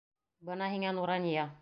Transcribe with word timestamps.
Бына 0.49 0.71
һиңә 0.73 0.95
Нурания! 1.01 1.49